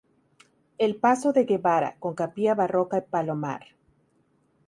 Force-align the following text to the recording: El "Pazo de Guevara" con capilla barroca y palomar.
El 0.79 0.95
"Pazo 0.95 1.31
de 1.31 1.43
Guevara" 1.45 1.95
con 1.99 2.15
capilla 2.15 2.55
barroca 2.55 2.97
y 2.97 3.01
palomar. 3.01 3.67